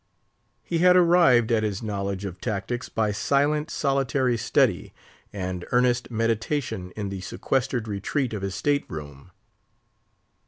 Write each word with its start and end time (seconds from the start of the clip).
He 0.63 0.79
had 0.79 0.95
arrived 0.97 1.51
at 1.51 1.61
his 1.61 1.83
knowledge 1.83 2.25
of 2.25 2.41
tactics 2.41 2.89
by 2.89 3.11
silent, 3.11 3.69
solitary 3.69 4.35
study, 4.35 4.95
and 5.31 5.63
earnest 5.71 6.09
meditation 6.09 6.91
in 6.95 7.09
the 7.09 7.21
sequestered 7.21 7.87
retreat 7.87 8.33
of 8.33 8.41
his 8.41 8.55
state 8.55 8.85
room. 8.89 9.29